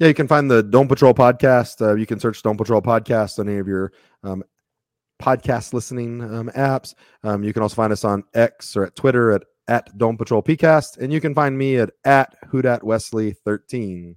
Yeah, 0.00 0.08
you 0.08 0.14
can 0.14 0.28
find 0.28 0.50
the 0.50 0.62
Dome 0.62 0.86
Patrol 0.86 1.14
podcast. 1.14 1.80
Uh, 1.80 1.94
you 1.94 2.04
can 2.04 2.20
search 2.20 2.42
Dome 2.42 2.58
Patrol 2.58 2.82
podcast 2.82 3.38
on 3.38 3.48
any 3.48 3.56
of 3.56 3.66
your 3.66 3.94
um, 4.22 4.44
podcast 5.18 5.72
listening 5.72 6.20
um, 6.22 6.50
apps. 6.54 6.94
Um, 7.24 7.42
you 7.42 7.54
can 7.54 7.62
also 7.62 7.76
find 7.76 7.90
us 7.90 8.04
on 8.04 8.22
X 8.34 8.76
or 8.76 8.84
at 8.84 8.96
Twitter 8.96 9.32
at 9.32 9.44
at 9.70 9.96
Dome 9.96 10.18
Patrol 10.18 10.42
PCast, 10.42 10.98
and 10.98 11.10
you 11.12 11.20
can 11.20 11.34
find 11.34 11.56
me 11.56 11.76
at 11.76 11.90
at 12.04 12.36
Hoodat 12.50 12.82
Wesley 12.82 13.32
thirteen. 13.32 14.16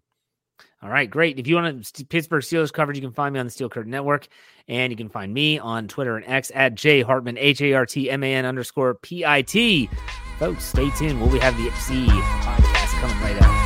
All 0.82 0.90
right, 0.90 1.10
great. 1.10 1.40
If 1.40 1.48
you 1.48 1.56
want 1.56 1.86
to 1.86 2.06
Pittsburgh 2.06 2.44
Steelers 2.44 2.74
coverage, 2.74 2.98
you 2.98 3.02
can 3.02 3.14
find 3.14 3.34
me 3.34 3.40
on 3.40 3.46
the 3.46 3.52
Steel 3.52 3.70
Curtain 3.70 3.92
Network, 3.92 4.28
and 4.68 4.92
you 4.92 4.98
can 4.98 5.08
find 5.08 5.34
me 5.34 5.58
on 5.58 5.88
Twitter 5.88 6.18
and 6.18 6.28
X 6.28 6.52
at 6.54 6.76
J 6.76 7.02
Hartman 7.02 7.38
H 7.38 7.62
A 7.62 7.74
R 7.74 7.86
T 7.86 8.10
M 8.12 8.22
A 8.22 8.36
N 8.36 8.46
underscore 8.46 8.96
P 8.96 9.26
I 9.26 9.44
T. 9.44 9.90
Folks, 10.40 10.66
stay 10.66 10.90
tuned. 10.98 11.22
We'll 11.22 11.32
be 11.32 11.40
having 11.40 11.64
the 11.64 11.72
C 11.72 12.06
podcast 12.08 13.00
coming 13.00 13.22
right 13.22 13.42
up. 13.42 13.63